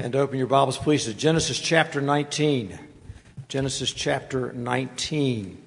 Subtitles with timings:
[0.00, 2.78] And open your Bibles, please, to Genesis chapter 19.
[3.48, 5.60] Genesis chapter 19.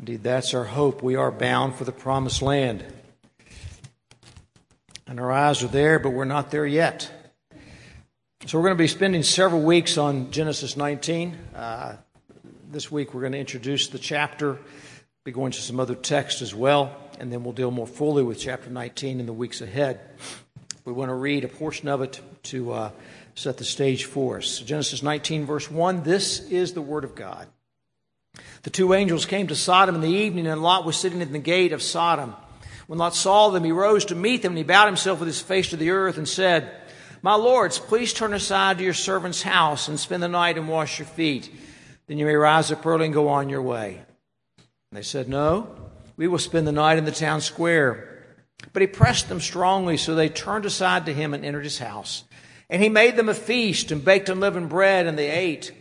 [0.00, 1.02] Indeed, that's our hope.
[1.02, 2.84] We are bound for the promised land.
[5.06, 7.10] And our eyes are there, but we're not there yet.
[8.44, 11.38] So we're going to be spending several weeks on Genesis 19.
[11.56, 11.96] Uh,
[12.70, 14.58] this week we're going to introduce the chapter,
[15.24, 18.38] be going to some other texts as well, and then we'll deal more fully with
[18.38, 20.00] chapter 19 in the weeks ahead.
[20.90, 22.90] We want to read a portion of it to uh,
[23.36, 24.58] set the stage for us.
[24.58, 27.46] Genesis 19, verse 1 This is the Word of God.
[28.62, 31.38] The two angels came to Sodom in the evening, and Lot was sitting in the
[31.38, 32.34] gate of Sodom.
[32.88, 35.40] When Lot saw them, he rose to meet them, and he bowed himself with his
[35.40, 36.68] face to the earth and said,
[37.22, 40.98] My lords, please turn aside to your servant's house and spend the night and wash
[40.98, 41.54] your feet.
[42.08, 44.02] Then you may rise up early and go on your way.
[44.58, 45.68] And they said, No,
[46.16, 48.09] we will spend the night in the town square.
[48.72, 52.24] But he pressed them strongly, so they turned aside to him and entered his house.
[52.68, 55.72] And he made them a feast and baked unleavened bread, and they ate.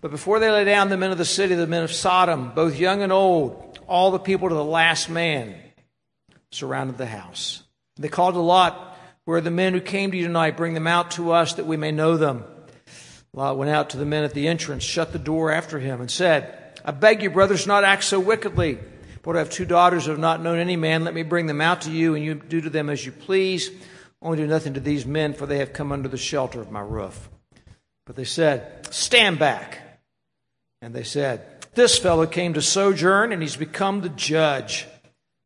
[0.00, 2.78] But before they lay down, the men of the city, the men of Sodom, both
[2.78, 5.54] young and old, all the people to the last man,
[6.50, 7.62] surrounded the house.
[7.96, 10.56] They called to Lot, Where are the men who came to you tonight?
[10.56, 12.44] Bring them out to us that we may know them.
[13.32, 16.10] Lot went out to the men at the entrance, shut the door after him, and
[16.10, 18.78] said, I beg you, brothers, not act so wickedly.
[19.22, 21.04] But I have two daughters who have not known any man.
[21.04, 23.70] Let me bring them out to you, and you do to them as you please.
[24.20, 26.80] Only do nothing to these men, for they have come under the shelter of my
[26.80, 27.28] roof.
[28.04, 30.00] But they said, Stand back.
[30.80, 34.86] And they said, This fellow came to sojourn, and he's become the judge.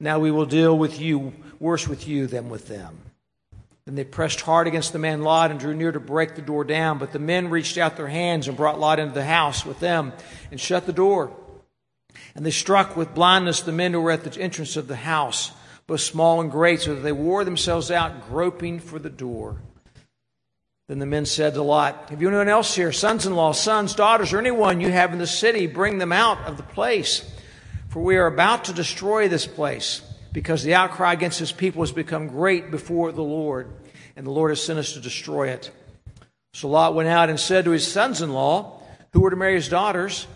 [0.00, 2.98] Now we will deal with you, worse with you than with them.
[3.84, 6.64] Then they pressed hard against the man Lot and drew near to break the door
[6.64, 6.98] down.
[6.98, 10.12] But the men reached out their hands and brought Lot into the house with them
[10.50, 11.34] and shut the door.
[12.34, 15.53] And they struck with blindness the men who were at the entrance of the house,
[15.86, 19.56] both small and great, so that they wore themselves out, groping for the door.
[20.89, 23.95] Then the men said to Lot, Have you anyone else here, sons in law, sons,
[23.95, 25.67] daughters, or anyone you have in the city?
[25.67, 27.28] Bring them out of the place.
[27.89, 30.02] For we are about to destroy this place,
[30.33, 33.69] because the outcry against his people has become great before the Lord,
[34.14, 35.70] and the Lord has sent us to destroy it.
[36.52, 38.80] So Lot went out and said to his sons in law,
[39.13, 40.27] who were to marry his daughters,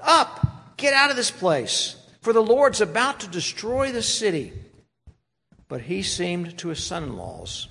[0.00, 0.57] Up!
[0.78, 4.52] Get out of this place, for the Lord's about to destroy the city.
[5.66, 7.66] But he seemed to his son in laws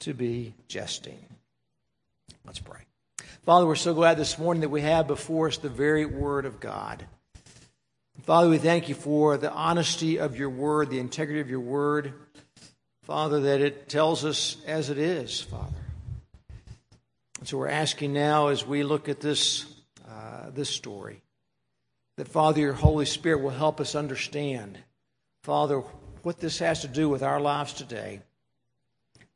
[0.00, 1.24] to be jesting.
[2.44, 2.80] Let's pray.
[3.46, 6.58] Father, we're so glad this morning that we have before us the very Word of
[6.58, 7.06] God.
[8.24, 12.14] Father, we thank you for the honesty of your Word, the integrity of your Word.
[13.04, 15.84] Father, that it tells us as it is, Father.
[17.38, 19.66] And so we're asking now as we look at this,
[20.08, 21.22] uh, this story
[22.16, 24.78] that, Father, your Holy Spirit will help us understand,
[25.42, 25.82] Father,
[26.22, 28.20] what this has to do with our lives today,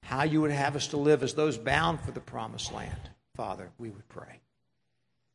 [0.02, 3.10] how you would have us to live as those bound for the promised land.
[3.34, 4.40] Father, we would pray.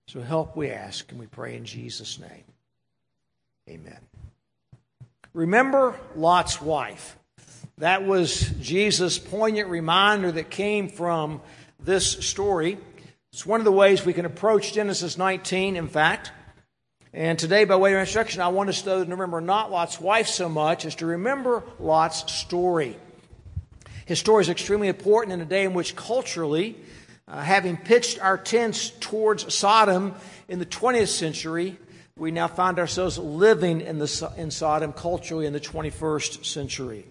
[0.07, 2.44] So help, we ask, and we pray in Jesus' name.
[3.69, 4.00] Amen.
[5.34, 7.18] Remember Lot's wife.
[7.78, 11.41] That was Jesus' poignant reminder that came from
[11.79, 12.78] this story.
[13.31, 16.31] It's one of the ways we can approach Genesis 19, in fact.
[17.14, 20.48] And today, by way of instruction, I want us to remember not Lot's wife so
[20.48, 22.96] much as to remember Lot's story.
[24.06, 26.78] His story is extremely important in a day in which culturally,
[27.28, 30.16] uh, having pitched our tents towards Sodom
[30.48, 31.78] in the 20th century,
[32.18, 37.06] we now find ourselves living in, the, in Sodom culturally in the 21st century.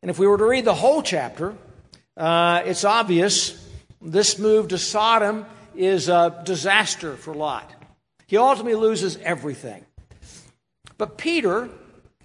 [0.00, 1.54] And if we were to read the whole chapter,
[2.16, 3.62] uh, it's obvious
[4.00, 7.75] this move to Sodom is a disaster for Lot.
[8.26, 9.84] He ultimately loses everything.
[10.98, 11.68] But Peter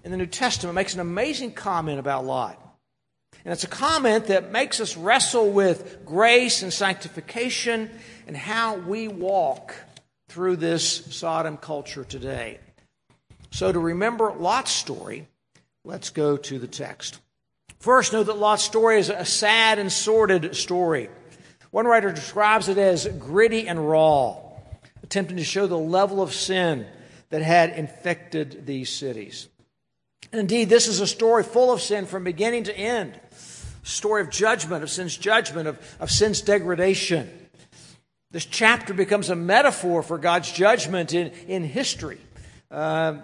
[0.03, 2.57] in the New Testament makes an amazing comment about Lot.
[3.43, 7.89] And it's a comment that makes us wrestle with grace and sanctification
[8.27, 9.75] and how we walk
[10.29, 12.59] through this Sodom culture today.
[13.51, 15.27] So, to remember Lot's story,
[15.83, 17.19] let's go to the text.
[17.79, 21.09] First, know that Lot's story is a sad and sordid story.
[21.71, 24.50] One writer describes it as gritty and raw
[25.11, 26.87] attempting to show the level of sin
[27.31, 29.49] that had infected these cities.
[30.31, 33.19] And indeed, this is a story full of sin from beginning to end.
[33.83, 37.29] Story of judgment, of sin's judgment, of, of sin's degradation.
[38.31, 42.21] This chapter becomes a metaphor for God's judgment in, in history
[42.69, 43.17] uh,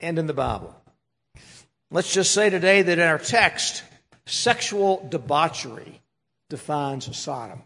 [0.00, 0.74] and in the Bible.
[1.90, 3.82] Let's just say today that in our text,
[4.24, 6.00] sexual debauchery
[6.48, 7.62] defines Sodom.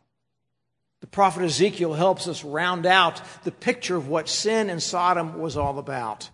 [1.00, 5.56] The prophet Ezekiel helps us round out the picture of what sin in Sodom was
[5.56, 6.30] all about.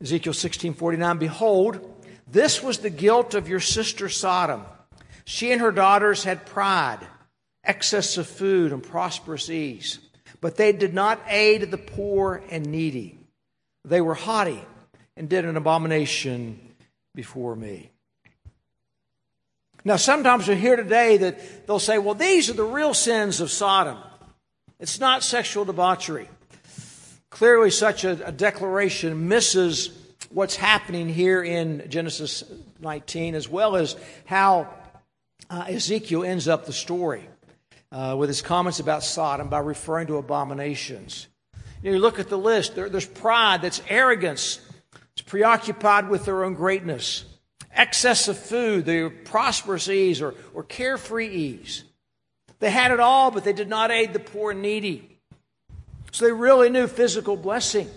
[0.00, 4.64] Ezekiel 16:49 Behold, this was the guilt of your sister Sodom.
[5.24, 7.06] She and her daughters had pride.
[7.64, 10.00] excess of food, and prosperous ease.
[10.40, 13.16] But they did not aid the poor and needy.
[13.84, 14.60] They were haughty
[15.16, 16.74] and did an abomination
[17.14, 17.90] before me.
[19.84, 23.50] Now, sometimes we hear today that they'll say, well, these are the real sins of
[23.50, 23.98] Sodom.
[24.78, 26.28] It's not sexual debauchery.
[27.30, 29.90] Clearly, such a, a declaration misses
[30.30, 32.44] what's happening here in Genesis
[32.80, 34.68] 19, as well as how
[35.50, 37.28] uh, Ezekiel ends up the story
[37.90, 41.26] uh, with his comments about Sodom by referring to abominations.
[41.82, 44.60] You, you look at the list, there, there's pride, that's arrogance,
[45.12, 47.24] it's preoccupied with their own greatness,
[47.74, 51.84] excess of food, their prosperous ease or, or carefree ease.
[52.58, 55.18] They had it all, but they did not aid the poor and needy.
[56.12, 57.88] So they really knew physical blessing,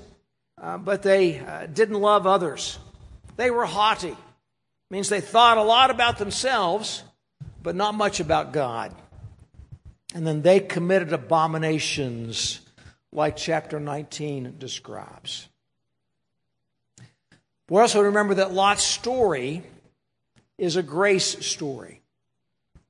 [0.62, 2.80] uh, but they uh, didn't love others.
[3.36, 4.10] They were haughty.
[4.10, 4.18] It
[4.90, 7.04] means they thought a lot about themselves,
[7.62, 8.96] but not much about God.
[10.14, 12.62] And then they committed abominations
[13.12, 15.50] like chapter 19 describes.
[17.70, 19.64] We also remember that Lot's story
[20.58, 22.02] is a grace story.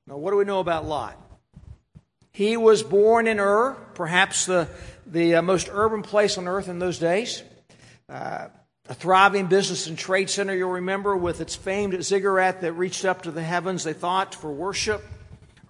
[0.06, 1.18] Now, what do we know about Lot?
[2.32, 4.68] He was born in Ur, perhaps the,
[5.08, 7.42] the uh, most urban place on earth in those days.
[8.10, 8.50] Uh,
[8.90, 13.24] a thriving business and trade center, you'll remember, with its famed ziggurat that reached up
[13.24, 15.02] to the heavens, they thought, for worship.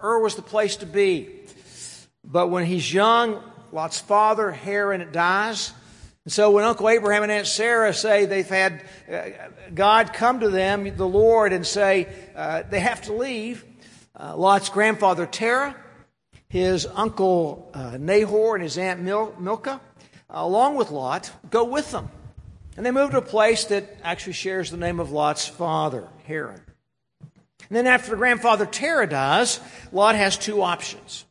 [0.04, 1.30] Ur was the place to be.
[2.24, 3.42] But when he's young,
[3.72, 5.72] Lot's father, Haran, dies.
[6.26, 9.30] And so when Uncle Abraham and Aunt Sarah say they've had uh,
[9.74, 13.64] God come to them, the Lord, and say uh, they have to leave,
[14.20, 15.76] uh, Lot's grandfather, Terah,
[16.50, 19.80] his uncle uh, Nahor, and his aunt Mil- Milcah,
[20.30, 22.10] along with Lot, go with them.
[22.76, 26.62] And they move to a place that actually shares the name of Lot's father, Haran.
[27.70, 29.60] And then after the grandfather Terah dies,
[29.92, 31.26] Lot has two options.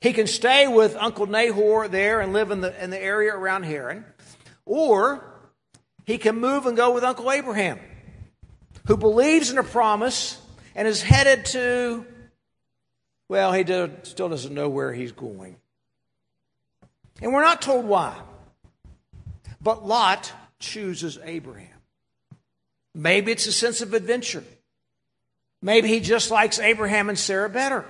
[0.00, 3.64] He can stay with Uncle Nahor there and live in the, in the area around
[3.64, 4.04] Haran,
[4.64, 5.24] or
[6.04, 7.80] he can move and go with Uncle Abraham,
[8.86, 10.40] who believes in a promise
[10.74, 12.04] and is headed to,
[13.28, 13.64] well, he
[14.02, 15.56] still doesn't know where he's going.
[17.22, 18.14] And we're not told why.
[19.60, 21.68] But Lot chooses Abraham.
[22.94, 24.44] Maybe it's a sense of adventure.
[25.62, 27.84] Maybe he just likes Abraham and Sarah better.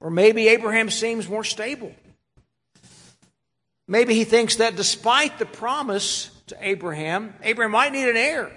[0.00, 1.94] Or maybe Abraham seems more stable.
[3.88, 8.52] Maybe he thinks that despite the promise to Abraham, Abraham might need an heir.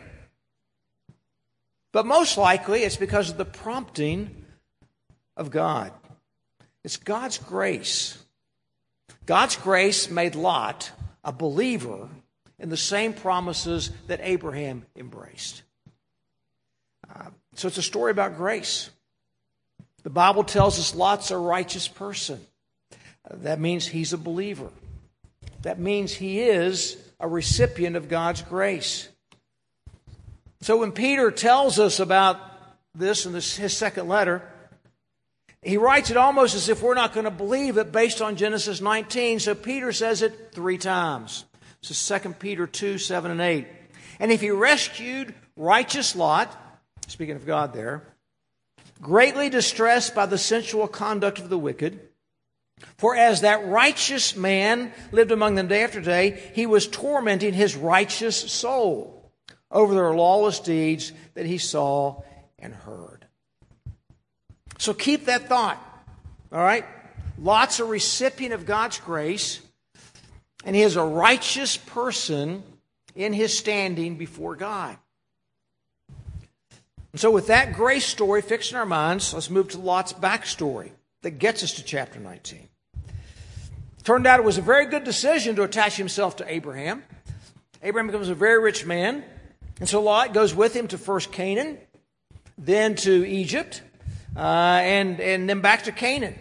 [1.92, 4.46] But most likely it's because of the prompting
[5.38, 5.92] of God.
[6.84, 8.18] It's God's grace.
[9.26, 10.92] God's grace made Lot
[11.24, 12.10] a believer
[12.58, 15.64] in the same promises that Abraham embraced.
[17.14, 18.90] Uh, so it's a story about grace.
[20.04, 22.40] The Bible tells us Lot's a righteous person.
[23.30, 24.70] That means he's a believer.
[25.62, 29.10] That means he is a recipient of God's grace.
[30.62, 32.40] So when Peter tells us about
[32.96, 34.42] this in this, his second letter,
[35.62, 38.80] he writes it almost as if we're not going to believe it based on Genesis
[38.80, 39.40] 19.
[39.40, 41.46] So Peter says it three times.
[41.82, 43.68] This is 2 Peter 2, 7 and 8.
[44.20, 46.56] And if he rescued righteous Lot,
[47.08, 48.04] speaking of God there,
[49.02, 52.00] greatly distressed by the sensual conduct of the wicked,
[52.98, 57.76] for as that righteous man lived among them day after day, he was tormenting his
[57.76, 59.32] righteous soul
[59.72, 62.22] over their lawless deeds that he saw
[62.58, 63.26] and heard.
[64.78, 65.78] So keep that thought,
[66.52, 66.86] all right?
[67.38, 69.62] Lot's a recipient of God's grace
[70.66, 72.64] and he is a righteous person
[73.16, 74.98] in his standing before God.
[77.12, 80.92] And so, with that grace story fixed in our minds, let's move to Lot's backstory
[81.24, 82.70] that gets us to chapter 19.
[84.04, 87.04] Turned out it was a very good decision to attach himself to Abraham.
[87.82, 89.24] Abraham becomes a very rich man,
[89.80, 91.78] and so Lot goes with him to first Canaan,
[92.58, 93.82] then to Egypt,
[94.36, 94.40] uh,
[94.84, 96.36] and, and then back to Canaan.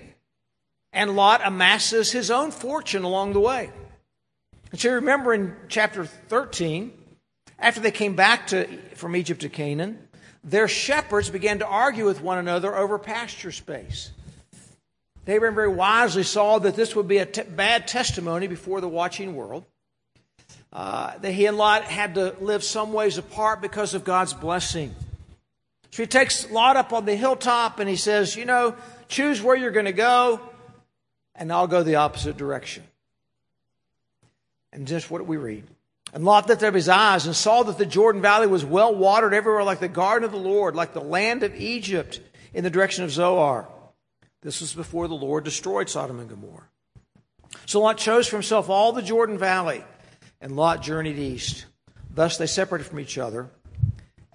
[0.92, 3.70] And Lot amasses his own fortune along the way.
[4.70, 6.92] And so you remember in chapter 13,
[7.58, 10.07] after they came back to, from Egypt to Canaan,
[10.44, 14.10] their shepherds began to argue with one another over pasture space.
[15.26, 19.36] Abraham very wisely saw that this would be a t- bad testimony before the watching
[19.36, 19.64] world.
[20.72, 24.94] Uh, that he and Lot had to live some ways apart because of God's blessing.
[25.90, 28.74] So he takes Lot up on the hilltop and he says, You know,
[29.08, 30.40] choose where you're going to go,
[31.34, 32.84] and I'll go the opposite direction.
[34.72, 35.64] And just what we read.
[36.12, 39.34] And Lot lifted up his eyes and saw that the Jordan Valley was well watered
[39.34, 42.20] everywhere, like the garden of the Lord, like the land of Egypt
[42.54, 43.68] in the direction of Zoar.
[44.40, 46.68] This was before the Lord destroyed Sodom and Gomorrah.
[47.66, 49.84] So Lot chose for himself all the Jordan Valley,
[50.40, 51.66] and Lot journeyed east.
[52.10, 53.50] Thus they separated from each other.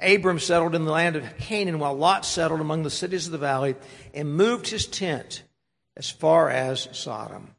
[0.01, 3.37] Abram settled in the land of Canaan, while Lot settled among the cities of the
[3.37, 3.75] valley
[4.13, 5.43] and moved his tent
[5.95, 7.55] as far as Sodom.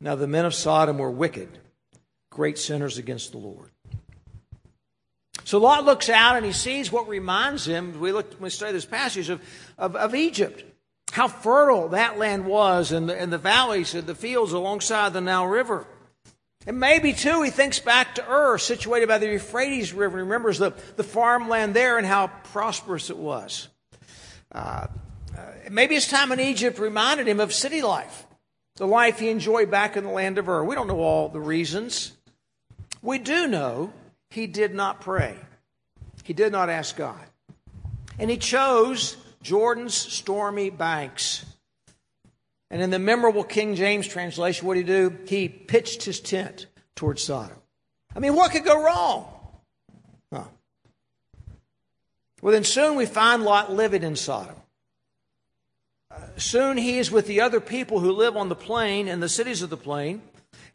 [0.00, 1.58] Now the men of Sodom were wicked,
[2.30, 3.70] great sinners against the Lord.
[5.44, 8.84] So Lot looks out and he sees what reminds him, we look we study this
[8.84, 9.40] passage of,
[9.78, 10.64] of, of Egypt.
[11.12, 15.22] How fertile that land was and the, and the valleys and the fields alongside the
[15.22, 15.86] Nile River.
[16.66, 20.58] And maybe, too, he thinks back to Ur, situated by the Euphrates River, and remembers
[20.58, 23.68] the, the farmland there and how prosperous it was.
[24.52, 24.88] Uh,
[25.34, 28.26] uh, maybe his time in Egypt reminded him of city life,
[28.76, 30.62] the life he enjoyed back in the land of Ur.
[30.62, 32.12] We don't know all the reasons.
[33.02, 33.92] We do know
[34.30, 35.36] he did not pray,
[36.24, 37.24] he did not ask God.
[38.18, 41.44] And he chose Jordan's stormy banks.
[42.70, 45.18] And in the memorable King James translation, what did he do?
[45.26, 47.56] He pitched his tent towards Sodom.
[48.14, 49.26] I mean, what could go wrong?
[50.32, 50.44] Huh.
[52.42, 54.56] Well, then soon we find Lot living in Sodom.
[56.10, 59.28] Uh, soon he is with the other people who live on the plain and the
[59.28, 60.20] cities of the plain,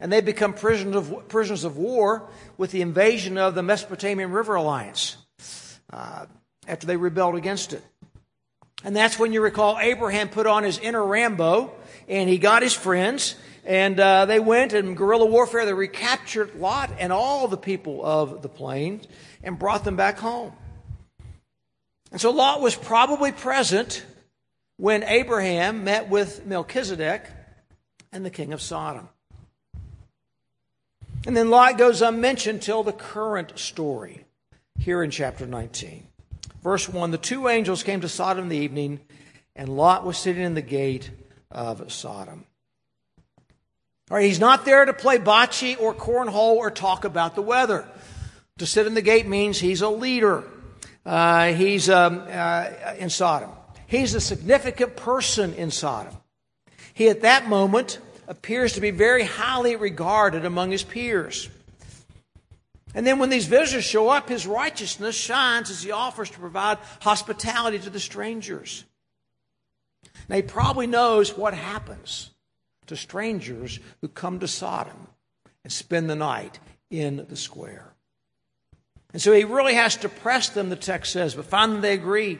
[0.00, 4.54] and they become prisoners of, prisoners of war with the invasion of the Mesopotamian River
[4.54, 5.16] Alliance
[5.92, 6.26] uh,
[6.66, 7.82] after they rebelled against it.
[8.84, 11.72] And that's when you recall Abraham put on his inner Rambo
[12.08, 15.64] and he got his friends and uh, they went in guerrilla warfare.
[15.64, 19.06] They recaptured Lot and all the people of the plains
[19.42, 20.52] and brought them back home.
[22.12, 24.04] And so Lot was probably present
[24.76, 27.24] when Abraham met with Melchizedek
[28.12, 29.08] and the king of Sodom.
[31.26, 34.24] And then Lot goes unmentioned till the current story
[34.78, 36.06] here in chapter 19.
[36.62, 39.00] Verse 1 The two angels came to Sodom in the evening,
[39.56, 41.10] and Lot was sitting in the gate
[41.50, 42.44] of Sodom.
[44.10, 47.86] All right, he's not there to play bocce or cornhole or talk about the weather.
[48.58, 50.44] To sit in the gate means he's a leader.
[51.06, 53.50] Uh, he's um, uh, in Sodom.
[53.86, 56.14] He's a significant person in Sodom.
[56.92, 61.48] He, at that moment, appears to be very highly regarded among his peers.
[62.94, 66.78] And then when these visitors show up, his righteousness shines as he offers to provide
[67.00, 68.84] hospitality to the strangers.
[70.28, 72.30] Now, he probably knows what happens
[72.86, 75.08] to strangers who come to Sodom
[75.64, 77.94] and spend the night in the square.
[79.12, 82.38] And so he really has to press them, the text says, but finally they agree.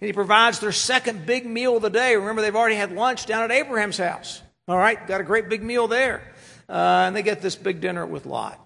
[0.00, 2.14] And he provides their second big meal of the day.
[2.14, 4.42] Remember, they've already had lunch down at Abraham's house.
[4.68, 6.22] All right, got a great big meal there.
[6.68, 8.60] Uh, and they get this big dinner with Lot.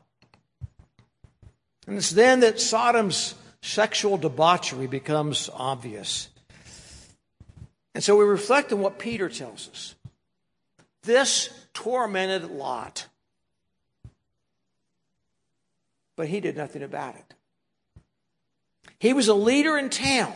[1.86, 6.28] And it's then that Sodom's sexual debauchery becomes obvious.
[7.94, 9.94] And so we reflect on what Peter tells us.
[11.04, 13.06] This tormented Lot,
[16.16, 17.34] but he did nothing about it.
[18.98, 20.34] He was a leader in town,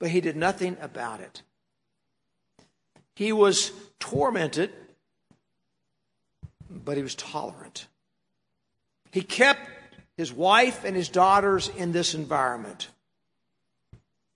[0.00, 1.42] but he did nothing about it.
[3.14, 4.72] He was tormented,
[6.70, 7.86] but he was tolerant.
[9.12, 9.60] He kept
[10.16, 12.88] his wife and his daughters in this environment.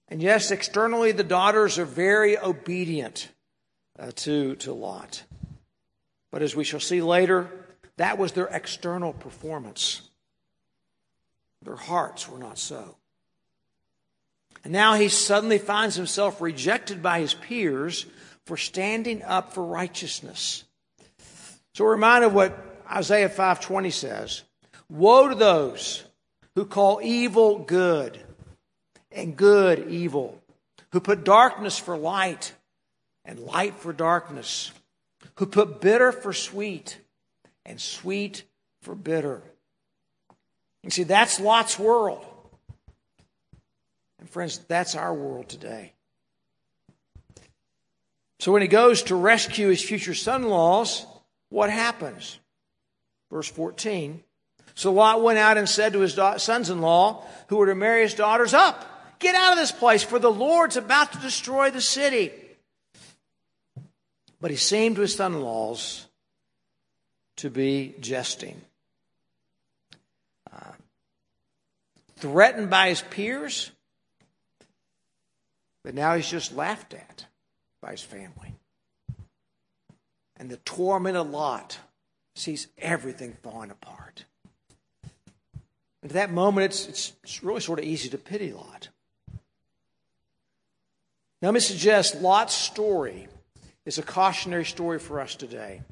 [0.09, 3.31] And yes, externally, the daughters are very obedient
[3.99, 5.25] uh, to, to Lot.
[6.31, 7.51] But as we shall see later,
[7.97, 10.03] that was their external performance.
[11.63, 12.97] Their hearts were not so.
[14.65, 18.07] And now he suddenly finds himself rejected by his peers
[18.47, 20.65] for standing up for righteousness.
[21.75, 22.59] So we're reminded of what
[22.91, 24.43] Isaiah 5:20 says.
[24.89, 26.05] Woe to those
[26.55, 28.21] who call evil good
[29.11, 30.43] and good evil,
[30.91, 32.55] who put darkness for light
[33.25, 34.73] and light for darkness,
[35.37, 36.99] who put bitter for sweet
[37.65, 38.45] and sweet
[38.83, 39.43] for bitter.
[40.83, 42.27] You see, that's Lot's world.
[44.19, 45.93] And friends, that's our world today.
[48.43, 51.07] So when he goes to rescue his future son in laws,
[51.49, 52.41] what happens?
[53.31, 54.21] Verse 14
[54.75, 58.03] so Lot went out and said to his sons in law, who were to marry
[58.03, 58.85] his daughters, Up,
[59.21, 62.33] get out of this place, for the Lord's about to destroy the city.
[64.41, 66.09] But he seemed to his son in laws
[67.37, 68.61] to be jesting.
[70.53, 70.73] Uh,
[72.17, 73.71] threatened by his peers,
[75.85, 77.27] but now he's just laughed at
[77.83, 78.55] by his family.
[80.37, 81.79] And the tormented Lot
[82.35, 84.25] sees everything falling apart.
[86.03, 88.89] And at that moment, it's, it's, it's really sort of easy to pity Lot.
[91.43, 93.29] Now, let me suggest Lot's story
[93.85, 95.83] is a cautionary story for us today.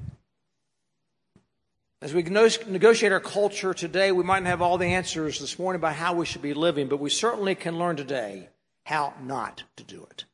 [2.01, 5.79] As we negotiate our culture today, we might not have all the answers this morning
[5.79, 8.49] about how we should be living, but we certainly can learn today
[8.85, 10.25] how not to do it.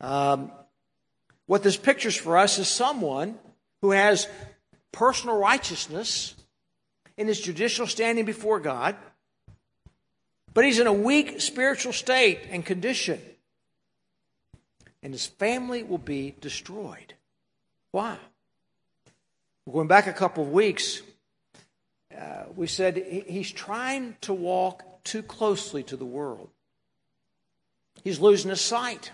[0.00, 0.50] Um,
[1.50, 3.36] what this pictures for us is someone
[3.80, 4.28] who has
[4.92, 6.36] personal righteousness
[7.16, 8.94] in his judicial standing before God,
[10.54, 13.20] but he's in a weak spiritual state and condition
[15.02, 17.14] and his family will be destroyed.
[17.90, 18.16] Why?
[19.68, 21.02] Going back a couple of weeks.
[22.16, 26.48] Uh, we said he's trying to walk too closely to the world.
[28.04, 29.10] He's losing his sight.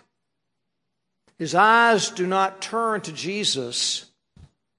[1.39, 4.07] His eyes do not turn to Jesus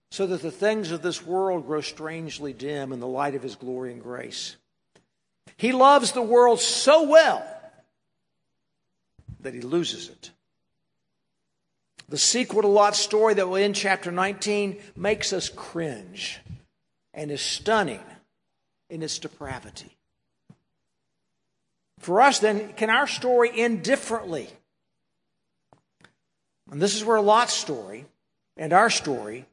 [0.09, 3.55] so that the things of this world grow strangely dim in the light of his
[3.55, 4.55] glory and grace.
[5.57, 7.45] He loves the world so well
[9.41, 10.31] that he loses it.
[12.09, 16.39] The sequel to Lot's story that will end chapter 19 makes us cringe
[17.13, 18.03] and is stunning
[18.89, 19.97] in its depravity.
[21.99, 24.47] For us, then, can our story end differently?
[26.71, 28.05] And this is where Lot's story
[28.57, 29.45] and our story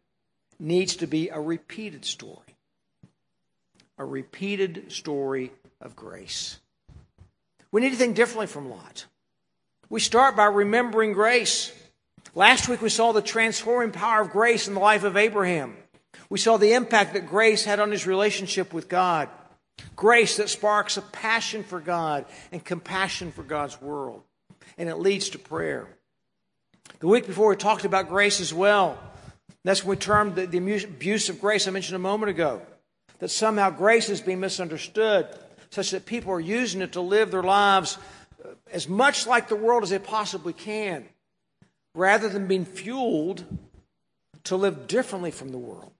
[0.58, 2.38] needs to be a repeated story.
[3.98, 6.58] A repeated story of grace.
[7.70, 9.06] We need to think differently from Lot.
[9.88, 11.72] We start by remembering grace.
[12.34, 15.76] Last week we saw the transforming power of grace in the life of Abraham.
[16.28, 19.28] We saw the impact that grace had on his relationship with God.
[19.94, 24.22] Grace that sparks a passion for God and compassion for God's world.
[24.78, 25.88] And it leads to prayer.
[27.00, 28.98] The week before we talked about grace as well.
[29.64, 32.62] That's when we termed the, the abuse of grace I mentioned a moment ago.
[33.18, 35.26] That somehow grace is being misunderstood,
[35.70, 37.98] such that people are using it to live their lives
[38.44, 41.06] uh, as much like the world as they possibly can
[41.94, 43.44] rather than being fueled
[44.44, 45.92] to live differently from the world.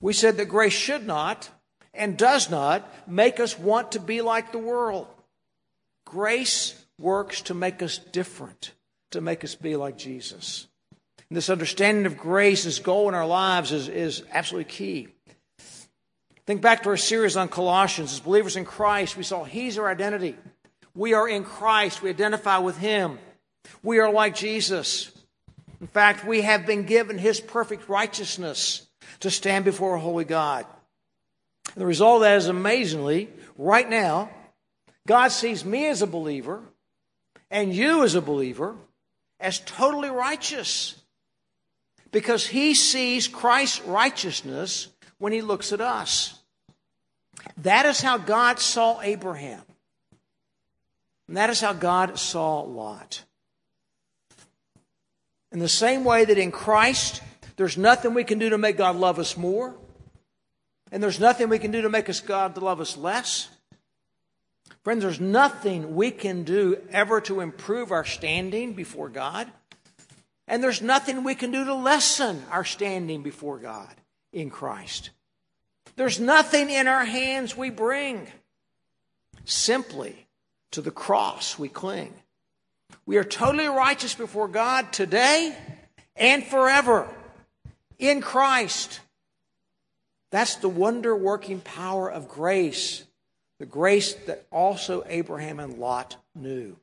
[0.00, 1.50] We said that grace should not
[1.94, 5.06] and does not make us want to be like the world.
[6.04, 8.72] Grace works to make us different,
[9.10, 10.66] to make us be like Jesus.
[11.28, 15.08] And this understanding of grace, this goal in our lives, is, is absolutely key.
[16.46, 18.12] Think back to our series on Colossians.
[18.12, 20.34] As believers in Christ, we saw He's our identity.
[20.94, 22.02] We are in Christ.
[22.02, 23.18] We identify with Him.
[23.82, 25.12] We are like Jesus.
[25.80, 28.86] In fact, we have been given his perfect righteousness
[29.20, 30.66] to stand before a holy God.
[31.74, 34.30] And the result of that is amazingly, right now,
[35.06, 36.62] God sees me as a believer
[37.50, 38.76] and you as a believer
[39.40, 40.96] as totally righteous
[42.10, 46.38] because he sees Christ's righteousness when he looks at us.
[47.58, 49.62] That is how God saw Abraham.
[51.28, 53.24] And that is how God saw Lot.
[55.52, 57.22] In the same way that in Christ,
[57.56, 59.74] there's nothing we can do to make God love us more,
[60.90, 63.48] and there's nothing we can do to make us God to love us less.
[64.82, 69.50] Friends, there's nothing we can do ever to improve our standing before God.
[70.46, 73.94] And there's nothing we can do to lessen our standing before God
[74.32, 75.10] in Christ.
[75.96, 78.26] There's nothing in our hands we bring.
[79.44, 80.26] Simply
[80.70, 82.14] to the cross we cling.
[83.04, 85.56] We are totally righteous before God today
[86.16, 87.08] and forever
[87.98, 89.00] in Christ.
[90.30, 93.04] That's the wonder working power of grace,
[93.58, 96.76] the grace that also Abraham and Lot knew.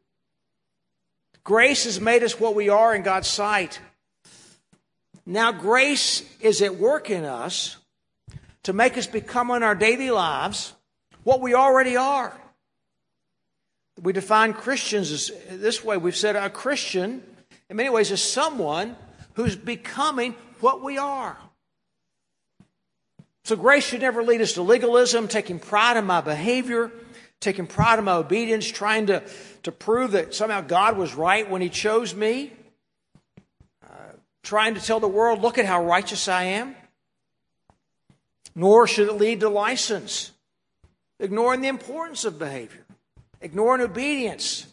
[1.44, 3.80] Grace has made us what we are in God's sight.
[5.26, 7.78] Now, grace is at work in us
[8.64, 10.74] to make us become in our daily lives
[11.24, 12.36] what we already are.
[14.02, 15.98] We define Christians as this way.
[15.98, 17.24] We've said a Christian,
[17.70, 18.96] in many ways, is someone
[19.34, 21.38] who's becoming what we are.
[23.46, 26.92] So grace should never lead us to legalism, taking pride in my behavior,
[27.40, 29.24] taking pride in my obedience, trying to,
[29.64, 32.52] to prove that somehow God was right when He chose me,
[33.84, 36.76] uh, trying to tell the world, look at how righteous I am.
[38.54, 40.32] Nor should it lead to license,
[41.20, 42.86] ignoring the importance of behavior
[43.46, 44.66] ignoring obedience.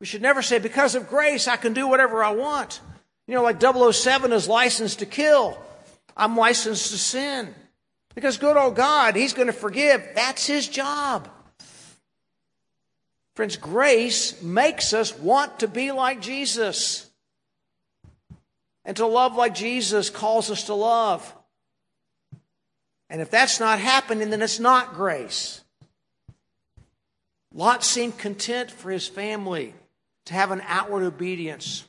[0.00, 2.80] We should never say, because of grace, I can do whatever I want.
[3.26, 5.58] You know, like 007 is licensed to kill.
[6.16, 7.54] I'm licensed to sin.
[8.16, 10.08] Because good old God, He's going to forgive.
[10.16, 11.28] That's His job.
[13.36, 17.08] Friends, grace makes us want to be like Jesus.
[18.86, 21.34] And to love like Jesus calls us to love.
[23.10, 25.62] And if that's not happening, then it's not grace.
[27.52, 29.74] Lot seemed content for his family
[30.24, 31.84] to have an outward obedience,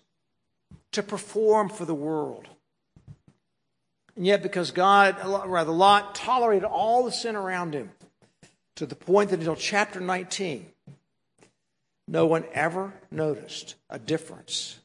[0.92, 2.48] to perform for the world.
[4.18, 7.92] And yet, because God, rather, Lot tolerated all the sin around him
[8.76, 10.66] to the point that until chapter 19,
[12.08, 14.80] no one ever noticed a difference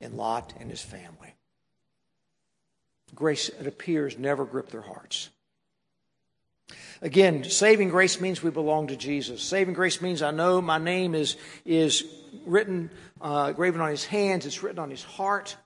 [0.00, 1.34] in Lot and his family.
[3.12, 5.30] Grace, it appears, never gripped their hearts.
[7.02, 9.42] Again, saving grace means we belong to Jesus.
[9.42, 12.04] Saving grace means I know my name is, is
[12.46, 12.88] written,
[13.20, 15.56] uh, graven on his hands, it's written on his heart.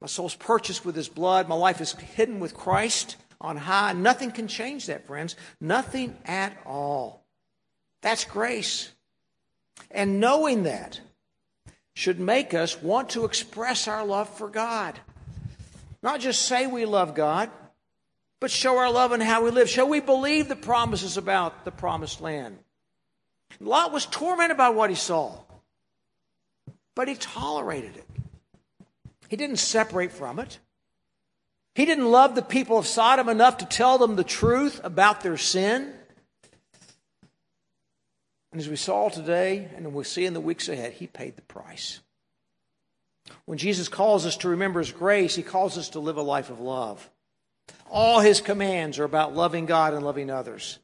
[0.00, 1.48] My soul's purchased with his blood.
[1.48, 3.92] My life is hidden with Christ on high.
[3.92, 5.36] Nothing can change that, friends.
[5.60, 7.24] Nothing at all.
[8.02, 8.92] That's grace.
[9.90, 11.00] And knowing that
[11.94, 14.98] should make us want to express our love for God.
[16.02, 17.50] Not just say we love God,
[18.40, 19.70] but show our love in how we live.
[19.70, 22.58] Shall we believe the promises about the promised land?
[23.60, 25.38] Lot was tormented by what he saw,
[26.94, 28.06] but he tolerated it.
[29.34, 30.60] He didn't separate from it.
[31.74, 35.36] He didn't love the people of Sodom enough to tell them the truth about their
[35.36, 35.92] sin.
[38.52, 41.42] And as we saw today, and we'll see in the weeks ahead, he paid the
[41.42, 41.98] price.
[43.44, 46.48] When Jesus calls us to remember his grace, he calls us to live a life
[46.48, 47.10] of love.
[47.90, 50.78] All his commands are about loving God and loving others.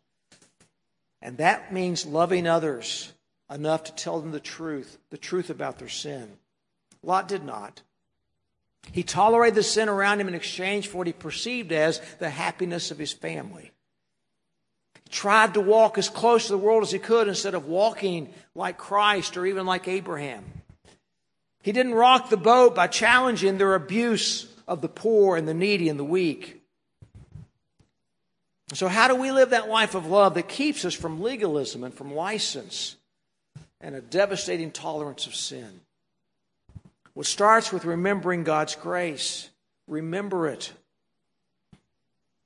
[1.23, 3.13] And that means loving others
[3.49, 6.33] enough to tell them the truth, the truth about their sin.
[7.05, 7.83] Lot did not.
[8.93, 12.91] He tolerated the sin around him in exchange for what he perceived as the happiness
[12.91, 13.71] of his family.
[15.05, 18.33] He tried to walk as close to the world as he could instead of walking
[18.55, 20.45] like Christ or even like Abraham.
[21.63, 25.89] He didn't rock the boat by challenging their abuse of the poor and the needy
[25.89, 26.63] and the weak.
[28.73, 31.93] So, how do we live that life of love that keeps us from legalism and
[31.93, 32.97] from license
[33.81, 35.81] and a devastating tolerance of sin?
[37.21, 39.51] Well, it starts with remembering God's grace.
[39.87, 40.73] Remember it.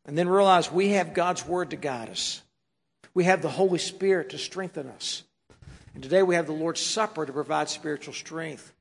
[0.05, 2.43] And then realize we have God's Word to guide us.
[3.15, 5.23] We have the Holy Spirit to strengthen us.
[5.95, 8.73] And today we have the Lord's Supper to provide spiritual strength.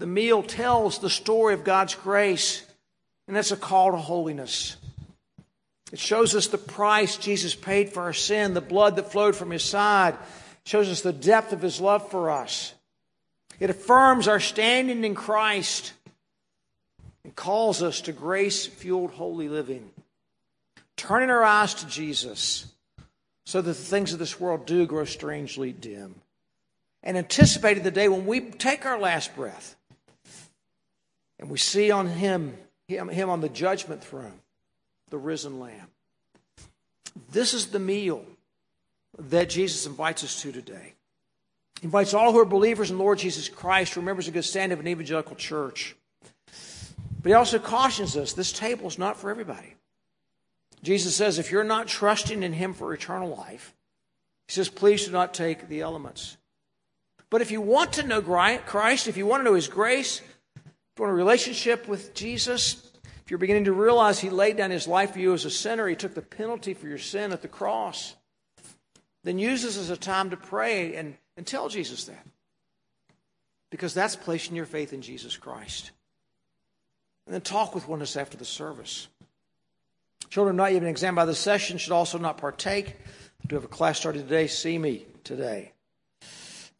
[0.00, 2.66] The meal tells the story of God's grace,
[3.28, 4.76] and that's a call to holiness.
[5.92, 9.52] It shows us the price Jesus paid for our sin, the blood that flowed from
[9.52, 10.14] his side.
[10.14, 12.74] It shows us the depth of his love for us.
[13.62, 15.92] It affirms our standing in Christ
[17.22, 19.88] and calls us to grace fueled holy living.
[20.96, 22.66] Turning our eyes to Jesus
[23.46, 26.16] so that the things of this world do grow strangely dim.
[27.04, 29.76] And anticipating the day when we take our last breath
[31.38, 32.56] and we see on him,
[32.88, 34.40] him, him on the judgment throne
[35.10, 35.86] the risen Lamb.
[37.30, 38.24] This is the meal
[39.16, 40.94] that Jesus invites us to today.
[41.82, 44.78] He invites all who are believers in Lord Jesus Christ, remembers a good standing of
[44.78, 45.96] an evangelical church.
[47.20, 49.74] But he also cautions us this table is not for everybody.
[50.84, 53.74] Jesus says, if you're not trusting in him for eternal life,
[54.46, 56.36] he says, please do not take the elements.
[57.30, 60.20] But if you want to know Christ, if you want to know his grace,
[60.54, 62.92] if you want a relationship with Jesus,
[63.24, 65.88] if you're beginning to realize He laid down His life for you as a sinner,
[65.88, 68.14] He took the penalty for your sin at the cross,
[69.24, 72.26] then use this as a time to pray and, and tell Jesus that.
[73.70, 75.92] Because that's placing your faith in Jesus Christ.
[77.26, 79.08] And then talk with one after the service.
[80.28, 82.96] Children not even examined by the session should also not partake.
[83.46, 84.46] Do have a class started today?
[84.46, 85.72] See me today.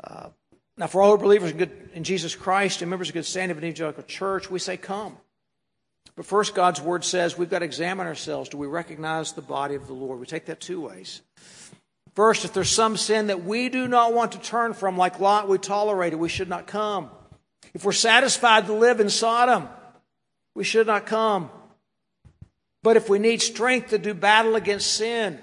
[0.03, 0.29] Uh,
[0.77, 3.27] now, for all who are believers in, good, in Jesus Christ and members of good
[3.27, 5.17] standing of an evangelical church, we say, Come.
[6.17, 8.49] But first, God's word says we've got to examine ourselves.
[8.51, 10.21] Do we recognize the body of the Lord?
[10.21, 11.23] We take that two ways.
[12.15, 15.49] First, if there's some sin that we do not want to turn from, like Lot,
[15.49, 17.11] we tolerate it, we should not come.
[17.73, 19.69] If we're satisfied to live in Sodom,
[20.55, 21.51] we should not come.
[22.83, 25.39] But if we need strength to do battle against sin,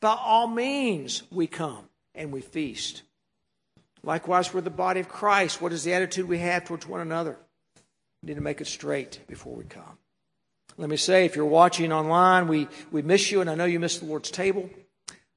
[0.00, 3.02] by all means we come and we feast.
[4.02, 5.60] Likewise, we're the body of Christ.
[5.60, 7.36] What is the attitude we have towards one another?
[8.22, 9.98] We need to make it straight before we come.
[10.78, 13.78] Let me say, if you're watching online, we, we miss you, and I know you
[13.78, 14.70] miss the Lord's table.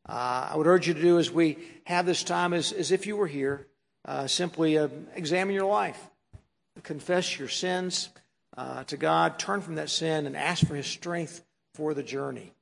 [0.07, 3.07] Uh, I would urge you to do as we have this time as, as if
[3.07, 3.67] you were here.
[4.03, 5.99] Uh, simply uh, examine your life,
[6.83, 8.09] confess your sins
[8.55, 12.53] uh, to God, turn from that sin, and ask for His strength for the journey.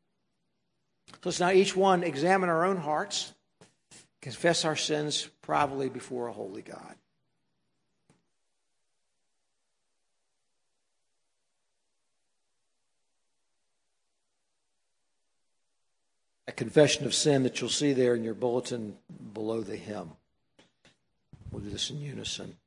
[1.10, 3.34] So let's now each one examine our own hearts,
[4.22, 6.96] confess our sins privately before a holy God.
[16.48, 18.96] A confession of sin that you'll see there in your bulletin
[19.34, 20.12] below the hymn.
[21.52, 22.58] We'll do this in unison.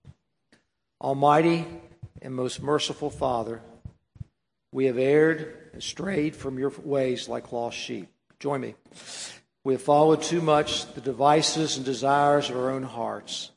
[1.00, 1.66] Almighty
[2.22, 3.60] and most merciful Father,
[4.72, 8.08] we have erred and strayed from your ways like lost sheep.
[8.38, 8.74] Join me.
[9.64, 13.50] We have followed too much the devices and desires of our own hearts.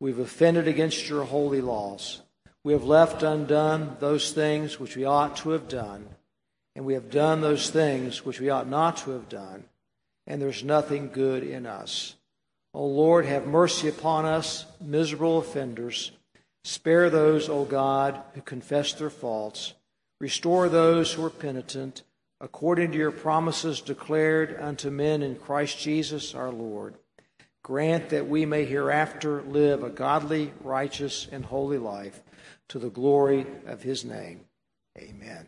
[0.00, 2.22] We've offended against your holy laws.
[2.64, 6.08] We have left undone those things which we ought to have done,
[6.74, 9.64] and we have done those things which we ought not to have done,
[10.26, 12.14] and there's nothing good in us.
[12.72, 16.10] O Lord, have mercy upon us, miserable offenders.
[16.64, 19.74] Spare those, O God, who confess their faults.
[20.20, 22.02] Restore those who are penitent,
[22.40, 26.94] according to your promises declared unto men in Christ Jesus our Lord.
[27.62, 32.22] Grant that we may hereafter live a godly, righteous, and holy life
[32.68, 34.40] to the glory of his name.
[34.98, 35.46] Amen.